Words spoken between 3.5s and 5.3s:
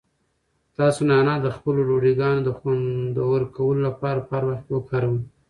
کولو لپاره په هر وخت وکاروئ.